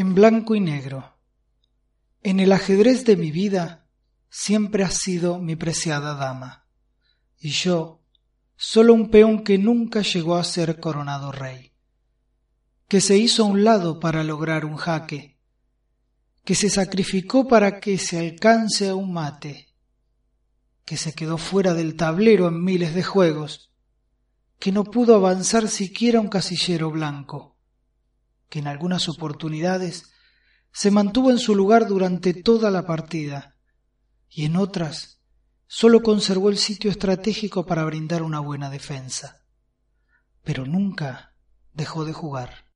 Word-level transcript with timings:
en 0.00 0.14
blanco 0.14 0.54
y 0.54 0.60
negro. 0.60 1.14
En 2.22 2.40
el 2.40 2.52
ajedrez 2.52 3.04
de 3.04 3.18
mi 3.18 3.30
vida 3.30 3.86
siempre 4.30 4.82
has 4.82 4.94
sido 4.94 5.38
mi 5.38 5.56
preciada 5.56 6.14
dama, 6.14 6.64
y 7.38 7.50
yo 7.50 8.00
solo 8.56 8.94
un 8.94 9.10
peón 9.10 9.44
que 9.44 9.58
nunca 9.58 10.00
llegó 10.00 10.36
a 10.36 10.44
ser 10.44 10.80
coronado 10.80 11.32
rey, 11.32 11.72
que 12.88 13.02
se 13.02 13.18
hizo 13.18 13.42
a 13.42 13.46
un 13.48 13.62
lado 13.62 14.00
para 14.00 14.24
lograr 14.24 14.64
un 14.64 14.76
jaque, 14.76 15.36
que 16.44 16.54
se 16.54 16.70
sacrificó 16.70 17.46
para 17.46 17.78
que 17.78 17.98
se 17.98 18.18
alcance 18.18 18.88
a 18.88 18.94
un 18.94 19.12
mate, 19.12 19.68
que 20.86 20.96
se 20.96 21.12
quedó 21.12 21.36
fuera 21.36 21.74
del 21.74 21.94
tablero 21.94 22.48
en 22.48 22.64
miles 22.64 22.94
de 22.94 23.02
juegos, 23.02 23.70
que 24.58 24.72
no 24.72 24.84
pudo 24.84 25.14
avanzar 25.14 25.68
siquiera 25.68 26.20
un 26.20 26.28
casillero 26.28 26.90
blanco, 26.90 27.59
que 28.50 28.58
en 28.58 28.66
algunas 28.66 29.08
oportunidades 29.08 30.12
se 30.72 30.90
mantuvo 30.90 31.30
en 31.30 31.38
su 31.38 31.54
lugar 31.54 31.88
durante 31.88 32.34
toda 32.34 32.70
la 32.70 32.84
partida 32.84 33.56
y 34.28 34.44
en 34.44 34.56
otras 34.56 35.20
sólo 35.66 36.02
conservó 36.02 36.50
el 36.50 36.58
sitio 36.58 36.90
estratégico 36.90 37.64
para 37.64 37.84
brindar 37.84 38.22
una 38.22 38.40
buena 38.40 38.68
defensa, 38.68 39.44
pero 40.42 40.66
nunca 40.66 41.34
dejó 41.72 42.04
de 42.04 42.12
jugar. 42.12 42.69